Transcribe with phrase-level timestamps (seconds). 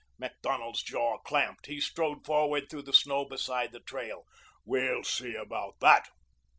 [0.17, 1.67] Macdonald's jaw clamped.
[1.67, 4.25] He strode forward through the snow beside the trail.
[4.65, 6.07] "We'll see about that."